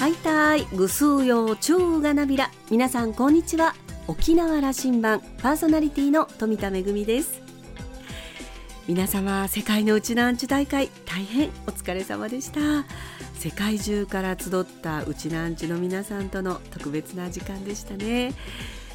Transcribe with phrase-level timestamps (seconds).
[0.00, 0.64] はいたい。
[0.74, 2.50] ぐすうようちゅうがなびら。
[2.70, 3.74] 皆さんこんにちは。
[4.08, 7.42] 沖縄羅針盤パーソナリティの富田恵です。
[8.88, 10.88] 皆様世界のうちなんち大会。
[11.04, 12.86] 大変お疲れ様でした。
[13.34, 18.32] 世界中から集ったうちなんちの皆さんとの特別な時間でしたね。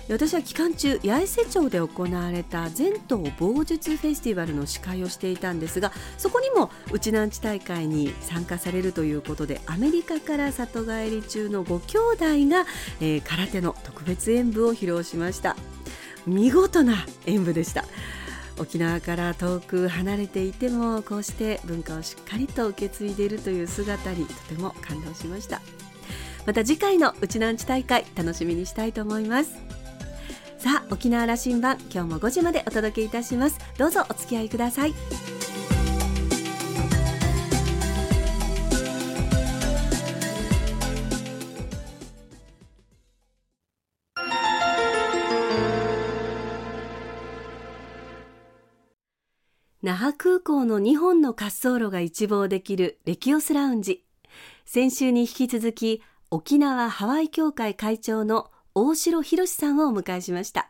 [0.07, 12.17] 私は期間中八重瀬町で行われた全島棒術フェスティバルの司会をしていたんですがそこにもうちなんち大会に参加されるということでアメリカから里帰り中のご兄弟
[12.49, 12.65] が、
[13.01, 15.55] えー、空手の特別演舞を披露しました。
[16.27, 17.85] 見事な演舞でした
[18.57, 25.61] 沖縄から遠く離れていてもこうして文化をしっかりと受け継いでいるという姿にとても感動しました。
[26.45, 29.74] また次回のうちなんち大会楽しみにしたいと思います。
[30.65, 33.59] さあ沖縄羅針盤今日も5時までお届けいたします。
[33.77, 34.95] どうぞお付き合いください。
[49.83, 54.03] 那覇空港の2本の滑走路が一望できるレキオスラウンジ。
[54.65, 60.69] 先週に引き続き沖縄ハワイ協会会長の大城博さんをお迎えしました。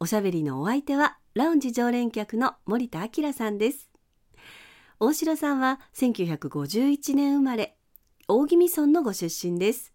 [0.00, 3.90] おしゃべりのお相手はラウンジ常連客の森田明さんです。
[4.98, 7.76] 大城さんは1951年生まれ
[8.26, 9.92] 大宜味村のご出身です。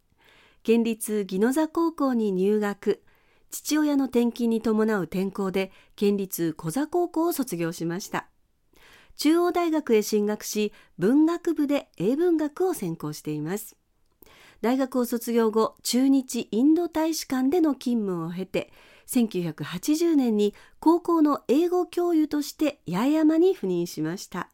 [0.61, 3.03] 県立宜野座高校に入学
[3.49, 8.27] 父親の転勤に伴う転校で県立小座高校を卒業しました。
[9.15, 13.75] 中央大学へ進学し文学部で英文学を専攻しています。
[14.61, 18.71] 大学を卒業後中日インド大使館での勤務を経て
[19.07, 24.49] 1980年に高校の英語教諭として八重山に赴任しました。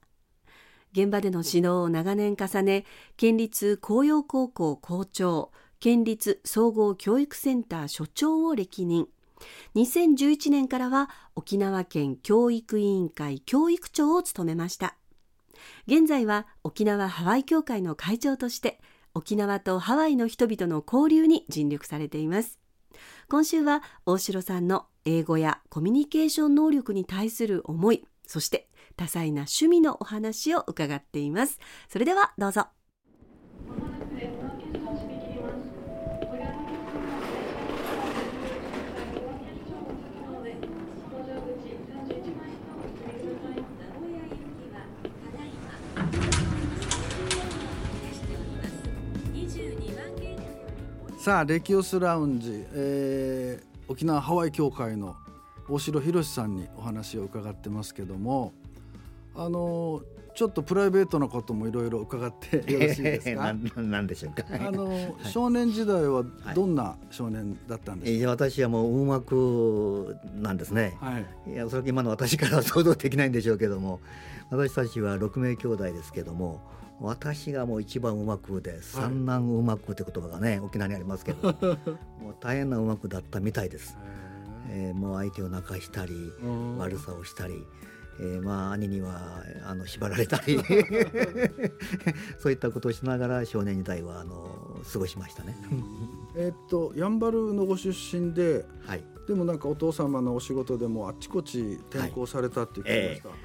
[0.91, 2.85] 現場での指導を長年重ね
[3.17, 9.07] 県立紅葉高校校長県立総合教育センター所長を歴任。
[9.75, 14.95] 2011年からは沖縄県教育委員会教育長を務めました。
[15.87, 18.79] 現在は沖縄ハワイ協会の会長として
[19.15, 22.59] 沖縄とハワイの人々の交流に尽力されています。
[23.29, 31.59] 今週は大城さんの英語やコミュニケーション能力に対する思いそして多彩な趣味のお話を伺っています。
[31.89, 32.67] それではどうぞ。
[51.23, 55.15] さあレキオスラウンジ、えー、沖縄ハワイ協会の
[55.69, 58.51] 大城博さんにお話を伺ってますけども
[59.33, 60.01] あの
[60.35, 63.55] ちょっとプライベートなこともいろいろ伺ってよろしいですか？
[63.77, 64.43] なんでしょうか。
[64.51, 68.27] あの、はい、少年時代はどんな少年だったんですか？
[68.27, 70.97] はい、私はもううまくなんですね。
[70.99, 71.51] はい。
[71.53, 74.01] いやそれ今の私からは想像できないんでしょうけども、
[74.49, 76.59] 私たちは六名兄弟ですけども。
[76.99, 81.53] 私がもう一番うまくで三男うまくって言葉がね沖縄にありますけど
[82.21, 83.97] もう大変なうまくだったみたいです。
[84.69, 86.13] えー、もう相手を泣かしたり
[86.77, 87.65] 悪さをしたり。
[88.19, 90.59] えー、まあ兄にはあの縛られたり
[92.37, 95.57] そういったことをしながら少年時代はあの過ごしましたね。
[96.35, 103.37] えっとやんばるのご出身で、はい、でもなんかお父様のお仕事でもあっちこっち転校されたっていうことですか、はい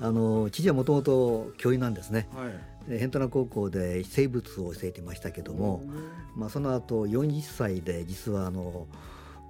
[0.00, 2.28] えー、あの父はもともと教員なんですね。
[2.34, 5.82] はいヘントナ高校で生物を教えてましたけども、
[6.36, 8.86] まあ、その後40歳で実はあの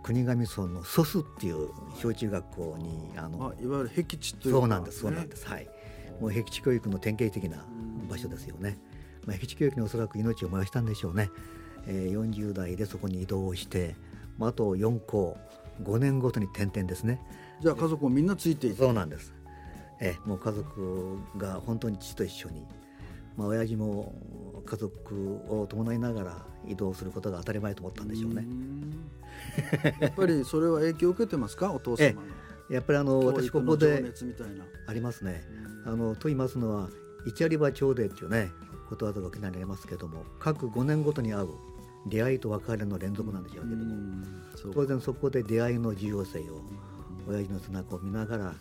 [0.02, 5.46] 国頭村のソスっていう小中学校にあのいわゆる僻地という、ね、そうなんですそうなんです。
[5.46, 5.68] はい。
[6.20, 7.64] もう僻地教育の典型的な
[8.08, 8.78] 場所ですよね、
[9.26, 11.28] まあ、僻地教育におそらく命を燃やしたんでしょうね、
[11.88, 13.96] えー、40代でそこに移動して、
[14.38, 15.36] まあ、あと4校
[15.82, 17.20] 5年ごとに転々ですね。
[17.60, 18.76] じゃあ家族もみんなついていて。
[18.76, 19.34] そうなんです。
[20.00, 22.66] えもう家族が本当に父と一緒に
[23.36, 24.14] まあ親父も
[24.66, 28.46] 家族を伴いながら移動することが当たり前と思ったんでしょうね。
[30.00, 31.72] やっぱりそれは影響を受けてますか？
[31.74, 32.22] お父様の。
[32.70, 34.02] やっぱりあの私ここで
[34.86, 35.42] ありますね。
[35.84, 36.88] あのと言いますのは
[37.26, 38.50] 一割場朝礼っていうね
[38.88, 41.48] ことわざが沖縄にありますけども各5年ごとに会う
[42.06, 43.94] 出会いと別れの連続なんでしょうけども
[44.72, 46.62] 当然そこで出会いの重要性を
[47.28, 48.54] 親父の背中を見ながら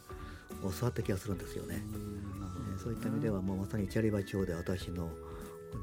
[0.62, 1.82] 教わった気がするんですよね。
[2.84, 5.10] そういった意味ではもうまさにチャリバ町で私の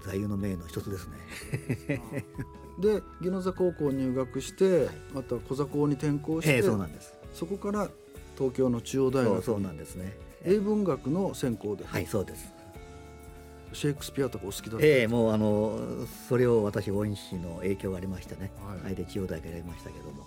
[0.05, 1.08] 座右の銘の一つです
[1.88, 2.02] ね。
[2.79, 7.14] で宜野座高校入学して、はい、また小座高に転校して、えー、そうなんです。
[7.35, 7.91] そこから
[8.37, 9.43] 東京の中央大学。
[9.43, 10.17] そうなんですね。
[10.44, 11.85] 英文学の専攻で。
[11.85, 12.52] はいそうです。
[13.73, 14.87] シェイクスピアとかお好きだった？
[14.87, 15.79] ええもうあの
[16.29, 20.26] それを私恩師の影響がありましてね、はい、相手千代大からやりましたけども、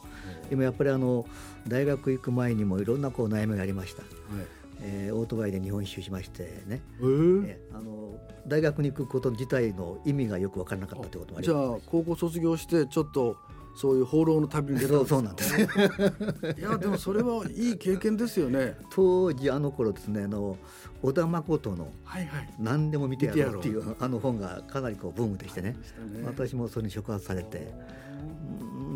[0.50, 1.26] でもやっぱりあの
[1.68, 11.60] 大学行く前にもいろんなこう悩みがありました、はいえー、オートバイで日本一周しましてね、えー、えー、あの大学に行くこと自体の意味がよく分からなかったということもあります。
[11.60, 13.38] じゃあ高校卒業してちょっと
[13.76, 15.56] そういう放浪の旅に出たそうなんです。
[16.60, 18.76] いやでもそれはいい経験ですよね。
[18.92, 20.58] 当時あの頃ですねあの
[21.02, 21.92] 小田誠の
[22.60, 25.78] 「何でも見てやろう」っていうあの本がかなりこうブームでしてね、ね、
[26.26, 27.74] 私もそれに触発されて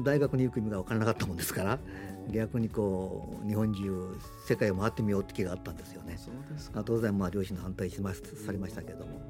[0.04, 1.80] 大学に行く意味が分からなかったもんですから
[2.32, 6.18] 逆にこう日本中世界を回ってみようって気があったんですよね。
[6.86, 9.22] 当然まあ両親の反対しまされましたけども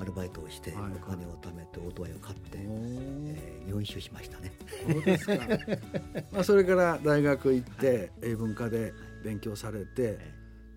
[0.00, 4.52] アルバイトをしてお金を貯めてオートバイを買って、えー、日本一周しましたね。
[4.92, 5.34] そうですか。
[6.32, 8.92] まあそれから大学行って英文科で
[9.24, 10.18] 勉強されて、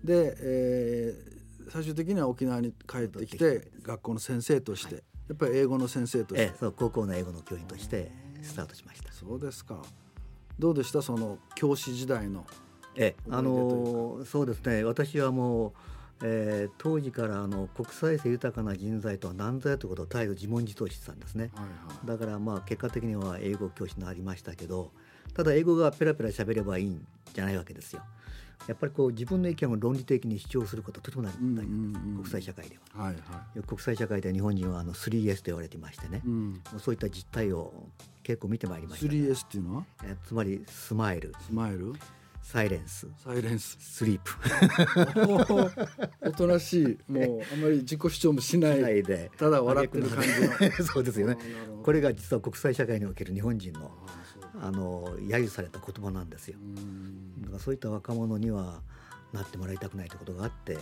[0.04, 9.12] で、えー、最終的には沖縄に帰ってきて学校の先生として、やっぱり英語の先生として、えそう高校の英語の教員としてスタートしました。
[9.12, 9.82] そうですか。
[10.58, 11.02] どうでした？
[11.02, 12.46] その教師時代の
[12.96, 14.82] えあのそうですね。
[14.82, 15.72] 私はもう、
[16.24, 24.90] えー、当時からあの国際性豊かな人材とは何ぞやということを絶えず自問自答してたんですね、はいはい、だからまあ結果的には英語教師になりましたけど
[25.34, 28.02] ただ英語がペラペラ喋ればいいんじゃないわけですよ。
[28.66, 37.72] やっぱりこう自分の意見を論理的に主張することはとても大事、うんうん、国際社会では、はいはい、国際社会で日本人はあの 3S と言われていましてね、うん、そういった実態を
[38.22, 39.84] 結構見てまいりました、ね、3S っていうのは？
[40.04, 41.94] えつまり smile。smile？
[42.42, 44.32] silence。silence。sleep。
[46.22, 47.12] おとなしい。
[47.12, 49.02] もうあまり自己主張もしない。
[49.02, 49.30] で。
[49.36, 50.28] ただ笑ってる感じ
[50.66, 50.72] の。
[50.86, 51.36] そうですよね。
[51.82, 53.90] これが実は国際社会における日本人の
[54.60, 56.58] あの揶揄された言葉なんですよ。
[57.40, 58.80] だからそういった若者には
[59.32, 60.78] なってもらいたくないということがあって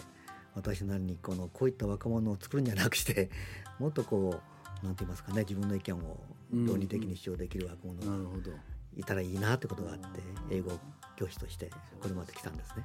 [0.55, 3.31] 私なりにこのこういった若者を作るんじゃなくして
[3.78, 4.40] もっとこ
[4.82, 6.20] うなんて言いますかね自分の意見を
[6.52, 8.31] 論理的に主張できる若者が
[8.96, 10.06] いたらいいなってことがあって
[10.50, 10.79] 英語
[11.17, 11.70] 教師として
[12.00, 12.84] これまで来たんですね。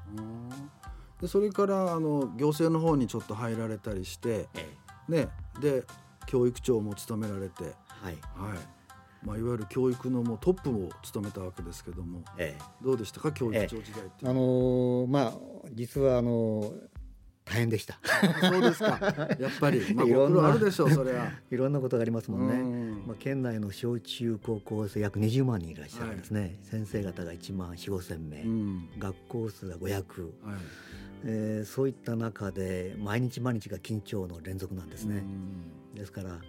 [1.21, 4.75] でそれからあの行政の方にちょっと入られたりして、え
[5.07, 5.29] え、ね、
[5.61, 5.85] で
[6.25, 8.80] 教育長も務められて、はい、はい
[9.23, 15.33] まあ、いわゆる教育のもうトップを務めたわけですけども、ええ、どうでしたか教育長時代って、え、あのー、まあ
[15.73, 16.91] 実はあのー
[17.43, 17.99] 大変でした。
[18.49, 18.97] そうですか。
[19.39, 20.91] やっぱり、まあ、いろんなあるでしょう。
[20.91, 21.31] それは。
[21.49, 22.55] いろんなことがありますもんね。
[22.55, 26.39] んまあ、県内の小中高校生約20万人いらっしゃるんですね。
[26.39, 28.45] はい、先生方が1万4、5千名、
[28.99, 30.21] 学校数が500。
[30.43, 30.57] はい
[31.23, 35.23] えー、そういった中で毎日毎日が緊張の連続なんですね。
[35.93, 36.39] ですから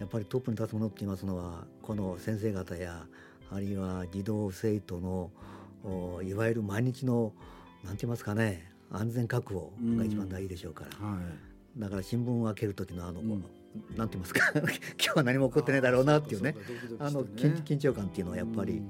[0.00, 3.04] やっぱりトップに立つものって言いますのはこの先生方や
[3.52, 5.30] あるいは児童生徒の
[6.22, 7.34] いわゆる毎日の
[7.84, 11.18] なんて言いますかね安全確保が一番大事でしょうから、は
[11.76, 13.44] い、だから新聞を開ける時のあの、うん、
[13.94, 16.56] なんて言いますか 今日は何も起こってないだろうなっていうね
[16.98, 18.80] あの緊張感っていうのはやっぱり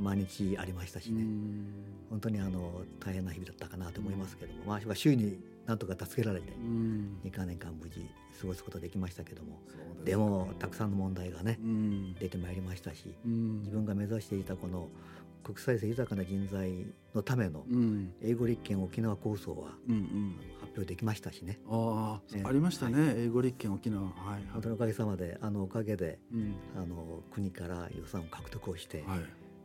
[0.00, 1.24] 毎日ありましたしね。
[2.10, 5.38] 本当にあの大変な日々だったかなと思いますけども、まあ、周囲に
[5.70, 8.04] なんとか助けられて2か年間無事
[8.40, 9.60] 過ごすことできましたけども
[10.04, 11.60] でもたくさんの問題がね
[12.18, 14.88] 出てまいりましたし自分が目指していたこの
[15.44, 17.64] 国際性豊かな人材のための
[18.20, 19.68] 英語立憲沖縄構想は
[20.60, 21.60] 発表できましたしね。
[21.68, 22.20] あ
[22.52, 24.02] りましたね、はい、英語立憲沖縄。
[24.02, 24.12] はい、
[24.52, 29.20] 本当のおかげさまであのおかげで、うん、あの国から予算を獲得をして、はい、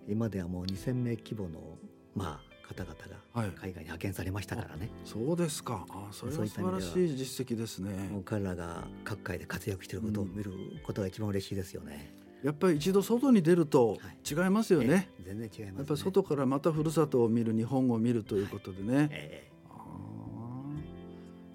[0.08, 1.78] 今ではもう2,000名規模の
[2.16, 4.90] まあ方々が海外に派遣されましたからね。
[5.04, 5.86] そうですか。
[5.90, 8.10] あそれは素晴らしい実績ですね。
[8.10, 10.52] もう彼らが各界で活躍していることを見る
[10.84, 12.16] ことが一番嬉しいですよね。
[12.44, 13.98] やっぱり一度外に出ると
[14.30, 14.94] 違いますよね。
[14.94, 18.96] はい、全然違います、ね、やっぱり外からまたふるさとを見る日本を見るということでね。
[18.96, 19.52] はいえ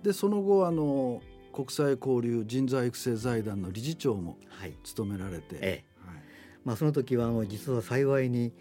[0.03, 4.39] ー、でその後あの国際交流人材育成財団の理事長も
[4.85, 8.53] 務められて、はいえー、まあ、その時はあの実は幸いに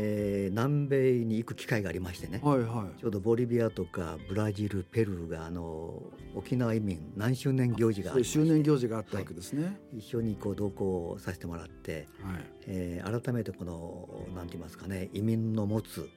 [0.00, 6.00] えー、南米に行く機会がありましてね、はいはい、ちょうどボリビアとかブラジルペルーがあの
[6.36, 8.22] 沖縄移民何周年行事があって。
[8.22, 12.44] 周年行事があったわけですね、はい、一緒にこう同行させてもらって、はい。
[12.68, 16.08] えー、改めてこのなんて言いますかね移民の持つ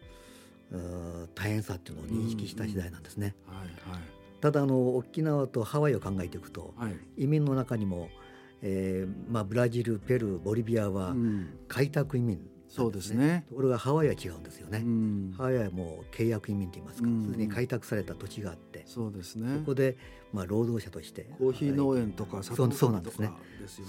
[1.34, 3.34] 大変さっていうのを認識した次第なんですね。
[3.48, 4.02] うんうん、はいはい、
[4.42, 8.10] ただあの沖縄とハワイを考えていくと、はい、移民の中にも、
[8.62, 11.16] えーまあ、ブラジルペルーボリビアは
[11.68, 13.44] 開拓移民そうですね。
[13.50, 17.10] ところがハワイは違うんですよね、うん、ハワイはもう契約移民といいますか。
[17.10, 18.84] すで、に開拓された土地があって。
[18.86, 19.58] そうですね。
[19.60, 19.98] そこで
[20.32, 23.34] まあ労働者としてコーヒー農園とか砂糖とかそうなんですね、ね、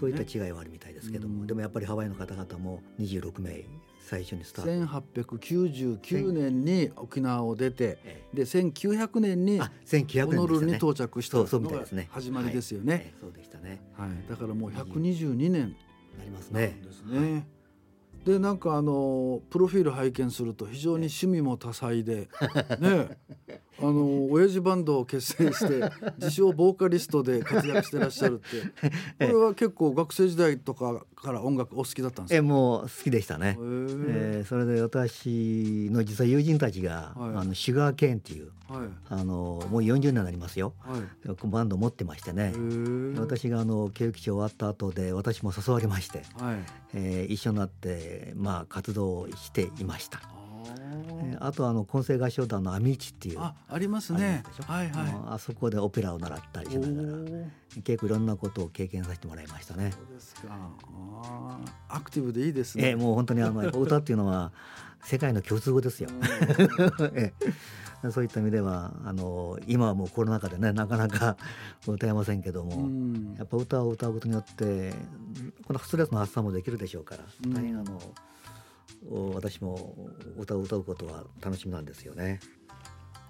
[0.01, 3.65] そういった違いはあるみたいですけども、うん、でもやっぱりハワイの方々も26名
[4.01, 5.23] 最初にスタート。
[5.23, 7.99] 1899年に沖縄を出て、
[8.35, 9.69] で1900年にホ
[10.33, 13.15] ノルルに到着したのが始まりですよね。
[13.21, 15.77] そうでしたね、はい、だからもう122年。
[16.19, 16.79] なりますね。
[16.83, 17.47] ですね。
[18.25, 22.29] でなんかあのプロフィール拝見すると非常に趣味も多彩で
[22.79, 23.19] ね
[23.79, 29.27] あの親父バンドを結成して自称ボーカリストで活躍してらっしゃるって。
[29.27, 32.37] これは結構学生時代とかから音楽お好きだったんですか？
[32.39, 34.43] えもう好きでしたね、え。
[34.45, 41.01] ー、それで私の実は友人たちが、はい、あのシュガーケーンっていう、はい、あのもう40年になりますよ、はい、
[41.47, 42.53] バンド持ってましてね。
[43.17, 46.57] 私があの教育長終わった後で私も誘われまして、はい。
[46.95, 50.21] えー、一緒になってまあ活動していました。
[51.41, 53.41] あとあの混声合唱団のアミーチっていう。
[53.41, 54.45] あありますね。
[54.67, 55.15] はいはい。
[55.27, 57.19] あそこでオペラを習ったりしながら
[57.83, 59.91] 結構いろんなことを経験させてもらいましたね。
[59.93, 60.49] そうですか。
[61.23, 62.91] あアクティブでいいですね。
[62.91, 64.53] えもう本当にあの 歌っていうのは
[65.03, 66.11] 世界の共通語ですよ。
[67.15, 67.33] え
[68.11, 71.37] そういった意味ではあの今はもうコロナ禍でねなかなか
[71.87, 72.89] 歌えませんけども、
[73.37, 74.93] やっぱ歌を歌うことによって
[75.67, 78.01] このストレスの発散もできるでしょうから大変あの、
[79.35, 79.97] 私も
[80.39, 82.41] 歌を歌うことは楽しみなんですよね。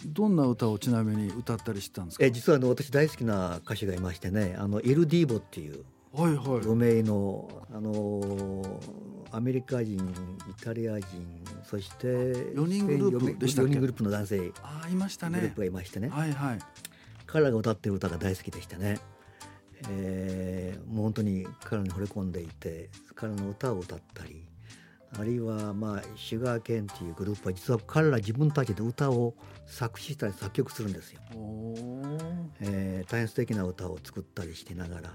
[0.05, 2.25] どんな歌をちなみに歌ったりしてたんですか？
[2.25, 8.81] え実はあの私大好きな歌手がいましてね、あのイルディーボっていうはいはい、名のあの
[9.31, 11.07] アメリカ人イタリア人
[11.65, 15.39] そして4人グループでしたっけ？4人グループの男性あいましたね。
[15.39, 16.59] グループがいましてね、はいはい、
[17.27, 18.99] 彼らが歌ってる歌が大好きでしたね、
[19.89, 24.45] えー、もう本当に彼らに惚れ込んでいて彼の歌を歌ったり
[25.19, 29.35] あるいはまあシュガーケンっていうグループは実は彼ら自分たちで歌を
[29.67, 31.21] 作詞したり作曲するんですよ。
[32.61, 35.13] えー、大変素敵な歌を作ったりしてながら、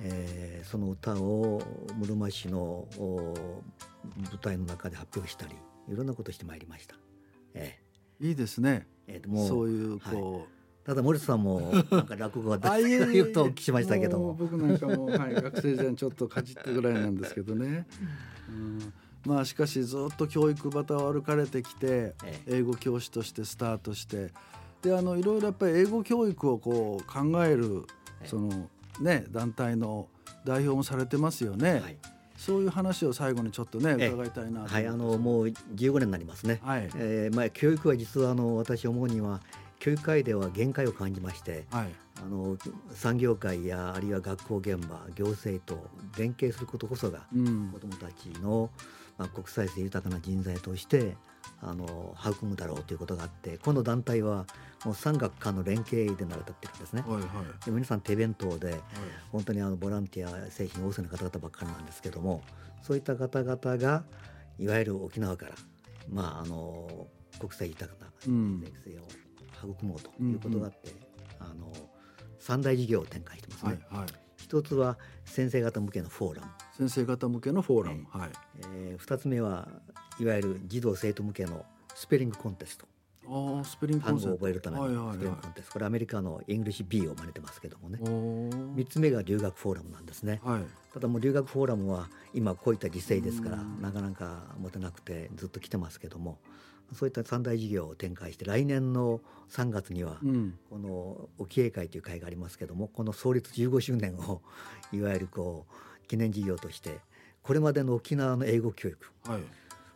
[0.00, 1.62] えー、その歌を
[1.98, 5.54] 室間市の舞台の中で発表したり
[5.88, 6.96] いろんなことしてまいりました。
[7.54, 8.88] えー、いいですね。
[9.06, 10.46] えー、もうそういうこう、はい
[10.84, 17.86] ただ森さんもなんか落語が大好きとお聞きしましたけども僕なんかも、はい、学生時代にちょっとかじったぐらいなんですけどね。
[18.48, 18.92] うん
[19.24, 22.14] まあしかしずっと教育バタを歩かれてきて
[22.46, 24.30] 英語教師としてスタートして
[24.82, 27.84] であのいろいろやっぱり英語教育をこう考える
[28.24, 28.68] その
[29.00, 30.08] ね団体の
[30.44, 31.80] 代表もされてますよね。
[31.80, 31.96] はい。
[32.36, 36.60] そういう話を最後にちょっとね伺いたいなはいあのもう15年になりますね。
[36.62, 36.90] はい。
[36.96, 39.40] えー、まあ教育は実はあの私思うには
[39.82, 41.88] 教育界では限界を感じまして、はい、
[42.24, 42.56] あの
[42.94, 48.70] 産業界やあるいは学校現場行政と連携することこそが、うん、子どもたちの、
[49.18, 51.16] まあ、国際性豊かな人材として
[51.60, 54.46] あの育むだろうということがあってこの団体は
[54.84, 57.04] もう産学官の連携で成り立ってるんですね。
[57.06, 58.80] はいはい、で皆さん手弁当で、はい、
[59.30, 62.42] 本当にあのボランティア精神旺盛な方々ばっかりなんですけども
[62.82, 64.02] そういった方々が
[64.58, 65.52] いわゆる沖縄から
[66.10, 67.06] まああの
[67.38, 70.90] 国際豊かな人材育成を育もうということがあって、
[71.40, 71.72] うんうん、あの
[72.40, 73.78] 三大事業を展開してますね。
[73.88, 74.08] はいはい。
[74.36, 78.30] 一つは先生方向けのフォーラム先生方向けのフォーラム、はい。
[78.74, 79.68] えー、二つ目は
[80.18, 81.64] いわゆる児童生徒向けの
[81.94, 82.86] スペリングコンテスト。
[83.24, 87.98] あスペリング単語を覚えるためのスペリングコンテスト、これアメリカのイングリッシュ B を真似てますけどもね。
[88.74, 90.62] 三つ目が留学フォーラムなんですね、はい、
[90.92, 96.38] ただもう留学フォーラムは今こういった時勢ですからなかなか持てなくてずっと来てますけども
[96.94, 100.18] そういった三大事業を展開して来年の3月には、
[100.70, 104.42] この沖英会という会がありますけどもこの創立15周年を
[104.92, 106.98] いわゆるこう記念事業として
[107.42, 109.40] これまでの沖縄の英語教育、はい、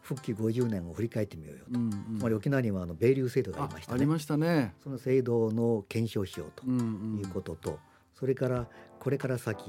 [0.01, 3.97] 復帰50年を振り返ってみようよと、うんうん、つまり沖縄にはあの米留制度がありましたね。
[3.97, 4.75] ありましたね。
[4.83, 7.81] その制度の検証しようということと、うんうん、
[8.15, 8.67] それから
[8.99, 9.63] これから先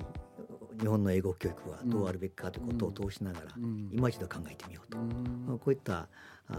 [0.79, 3.47] 日本の英語教育はどうあるべきかということを通しながら、
[3.91, 4.97] 今一度考えてみようと、
[5.57, 6.07] こういった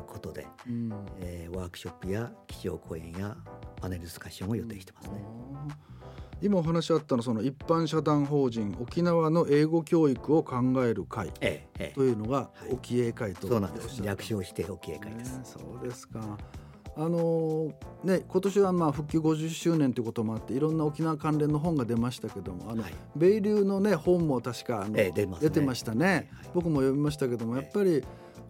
[0.07, 3.37] ことで、うん、えー、ワークショップや基調講演や
[3.80, 5.25] パネルディスカッションを予定してますね。
[6.40, 11.30] 今お話あったのその一般社団法人沖縄の英語教育を考える会
[11.95, 14.02] というのが沖英会と、そうなんです。
[14.02, 16.38] 略称して沖英会です、そうですか。
[17.00, 28.02] あのね、今年はまあ復帰50周年ということもあっていろんな沖縄関連の本が出ましたけどもあの、はい、米流の、ね、本も確かあの、ええね、出てましたね、はい、僕も読みましたけどもやっぱり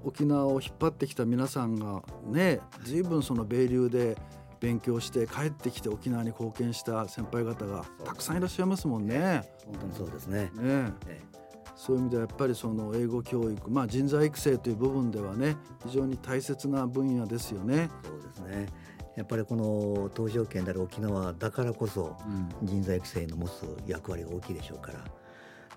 [0.03, 4.17] 沖縄を引っ張ってきた皆さんがね随分その米流で
[4.61, 9.43] 勉強して帰ってきて沖縄に貢献した先輩方がたくさんいらっしゃいますもんね。
[9.67, 10.51] 本当にそうですね。
[10.55, 10.93] ね、
[11.77, 17.89] そういう意味ではやっぱりその英語教育、まあ、人材育成という部分ではね非常に大切な分野ですよね。
[18.03, 18.67] そうですね。
[19.17, 22.17] やっぱりこの東条県である沖縄だからこそ
[22.63, 25.05] 人材育成の持つ役割が大きいでしょうから、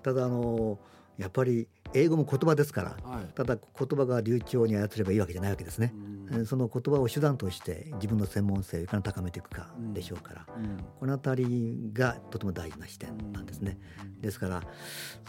[0.00, 0.78] ただあの
[1.18, 5.92] やっぱり英語も言葉ですから、はい、ただ言葉が流暢に操ればいいわけじゃないわけですね、
[6.30, 13.78] うん、その言葉を手段として自分の専門性をいかに高めていくかでしょうから、うん、この辺りがとても大事な視点なんですね。
[14.20, 14.62] ですから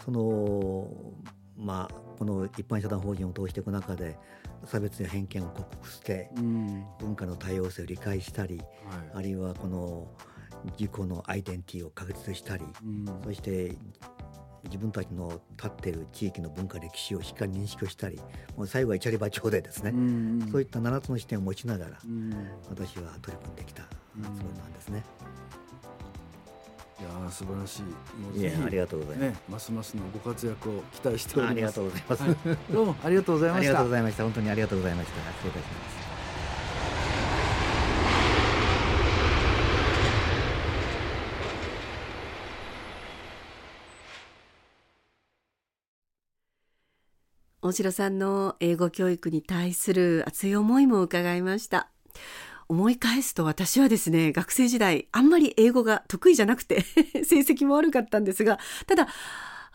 [0.04, 0.88] その
[1.56, 4.18] まあこの一般社団法人を通していく中で
[4.64, 6.30] 差別や偏見を克服して、
[6.98, 8.66] 文化の多様性を理解したり、はい、
[9.14, 10.08] あるいはこの
[10.78, 12.64] 自己のアイデンティティを確立したり、
[13.24, 13.76] そして
[14.64, 18.20] 自分たちの立っている地域の文化歴史をしっかり認識をしたり
[18.56, 22.32] もう最後はイチャリバ町でですね、うんうん、そういった7つの視点を持ちながら、うん、
[22.68, 25.02] 私は取り組んできたつもりなんですね。
[27.00, 27.82] いや素晴らし
[28.34, 28.40] い。
[28.40, 29.36] いやありがとうございます、ね。
[29.48, 31.50] ますますのご活躍を期待しております。
[31.50, 32.22] ありがとうございます。
[32.22, 32.36] はい、
[32.72, 33.68] どうもありがとうございました。
[33.68, 34.22] ありがとうございました。
[34.22, 35.32] 本当にありがとうございました。
[35.32, 36.03] 失礼いたします。
[47.64, 51.88] 大城さんの英語教育に対する熱い思いも伺いました。
[52.68, 56.82] 思い返すと私はですね学生時代あんまり英語が得意じゃなくて
[57.24, 59.08] 成績も悪かったんですがただ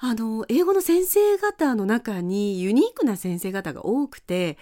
[0.02, 4.58] あの、英語の先生方の中にユニークな先生方が多くて、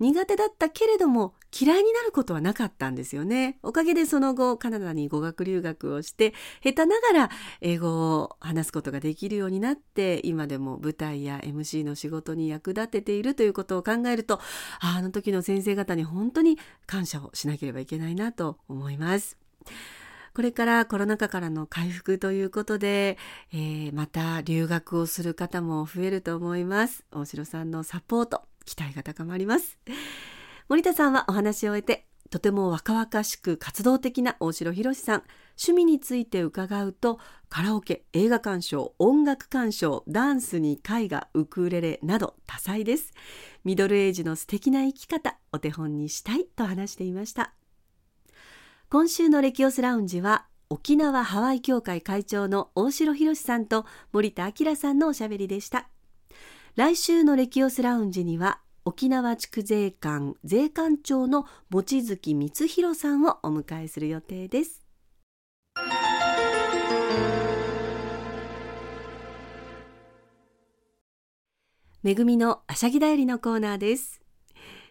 [0.00, 3.58] 苦手だったけれども嫌いになることはなかったんですよね。
[3.62, 6.32] おかげでその後、カナダに語学留学をして、
[6.62, 7.30] 下手ながら
[7.60, 14.40] 英語を話すことができるようになって、今でも舞台や MC の仕事に役立てているということを考えると、
[14.80, 19.36] あの時の先生方に本当に感謝をしなければいけないなと思います。
[20.34, 23.18] これからコロナ禍からの回復ということで、
[23.52, 27.04] えー、また留学をする方も増えると思います。
[27.12, 29.78] 大城さんのサポート、期待が高まります。
[30.68, 35.22] 森田さんはお話を終えて、とても若々しく活動的な大城博さん。
[35.52, 43.12] 趣味について伺うと、カラオケ、映画鑑賞、音楽鑑賞、ダンスに絵画、ウクレレなど多彩です。
[43.64, 47.52] ミドルエイジの素敵な生き方、お手本にしたいと話していました。
[48.92, 55.88] 今週のレキオスラウンジは沖縄ハワイ協会会長の大城博さんと森田明さんのおしゃべりでした
[56.76, 64.82] 来週のレキオスラウンジには沖縄地区税関税関長の望月光弘さんをお迎えする予定です。
[72.02, 74.20] めぐみのあしゃぎだよりのコーナーです。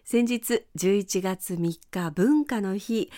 [0.04, 3.10] 先日11月3日文化の日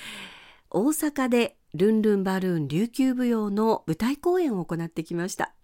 [0.70, 5.54] 大阪でルンルンバルーン琉球舞踊の舞台公演を行ってきました。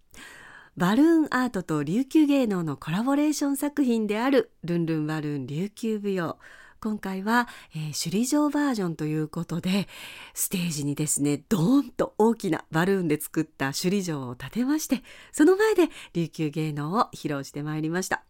[0.76, 6.38] バルーンアートと琉球芸能のコラボレーション作品であるルンルンバルーン琉球舞踊。
[6.82, 9.86] 今回は、えー、首里城バージョンということで
[10.32, 18.24] ステージにですねドーンと大きなバルーンで作った首里城を建てましてその前で琉球芸能を披露してまいりました。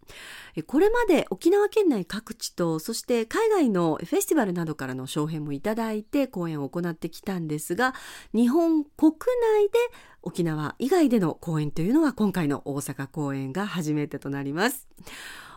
[0.66, 7.94] これまで沖縄県内各地とそして海外のフェスティバルなどからの招聘もいただいて公演を行ってきたんですが
[8.34, 9.78] 日本国内で
[10.22, 14.88] 沖縄以外での公演というのは今回の大阪公演が初めてとなります。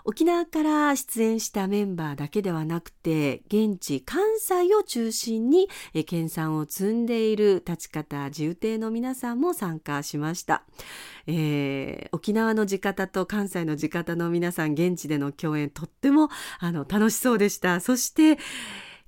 [0.05, 10.63] 沖縄から出演したメンバーだけではなくて現地関西を中心に研鑽を積んでいる立ち方重帝の皆さんも参加しました、
[11.27, 17.79] えー、沖縄の地方と関西の地方の皆さん現地での共演とってもあの楽しそうでした。
[17.79, 18.37] そして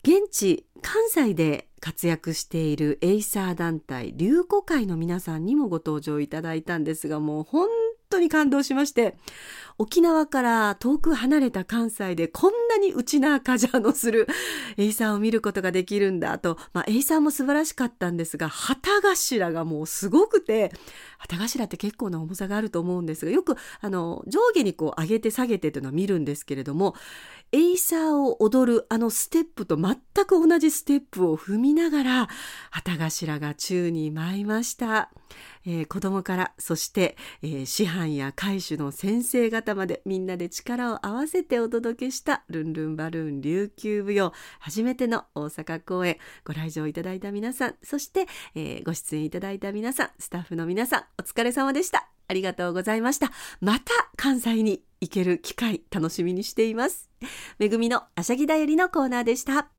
[0.03, 7.67] 現地関西で活躍しているエイサー団体流子会の皆さんにもご登場いただいたんですがもう本
[8.09, 9.17] 当に感動しまして
[9.77, 14.27] 沖縄から遠く離れた関西でこんなにうちなーカジャーのする
[14.77, 20.71] エイサーを見ることができるんだと、まあ、エイサーも素晴らしかったんですが旗頭がもうすごくて
[21.17, 26.95] 旗頭って結構な重さがあると思うんですがよくあの上下にこう上げて下げてというのは見るんですけれども
[27.51, 32.29] エイサーを踊るあのステップと全く同じステップを踏みながら
[32.71, 35.09] 旗頭が宙に舞いました。
[35.65, 46.17] えー、子供からそして、えー、師範や会主の先生方までみんなで力を合わせてお届けしたルンルンバルーン琉球舞踊初めての大阪公演。
[46.43, 52.09] ご来場いただいた皆さんそして、えー、ご出演いただいた皆さんスタッフの皆さんお疲れ様でした。
[52.27, 53.31] ありがとうございました。
[53.61, 57.09] また関西に行ける機会楽しみにしています。
[57.59, 59.69] めぐみのあしゃぎだよりのコーナーでした。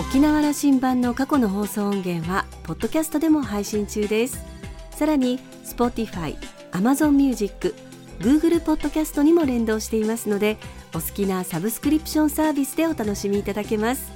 [0.00, 4.44] 沖縄羅針盤の過去の放送音源はポッドキャストでも配信中です。
[4.90, 6.36] さらに Spotify、
[6.72, 7.74] Amazon Music、
[8.18, 10.58] Google ポッドキャストにも連動していますので
[10.94, 14.12] お好きなサブスクリプションサービスでお楽しみいただけます。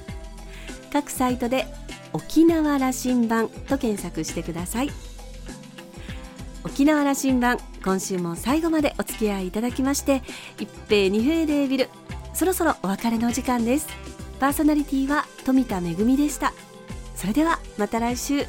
[0.91, 1.65] 各サイトで
[2.13, 4.91] 沖縄羅針盤と検索してください。
[6.63, 10.21] 沖縄羅針盤今週も最後までお付き合いいただきまして
[10.59, 11.89] 一平二平デービル
[12.35, 13.87] そろそろお別れの時間です。
[14.39, 16.53] パーソナリティは富田恵でした。
[17.23, 18.45] それではまた来週。